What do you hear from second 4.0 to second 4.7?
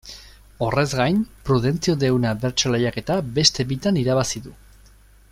irabazi du.